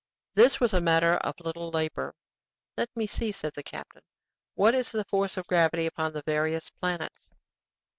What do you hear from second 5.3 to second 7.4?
of gravity upon the various planets?"